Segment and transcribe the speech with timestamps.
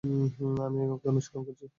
[0.65, 1.65] আমি ওকে অনুসরণ করছি।